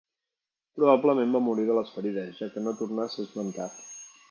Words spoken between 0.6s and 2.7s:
Probablement va morir de les ferides, ja que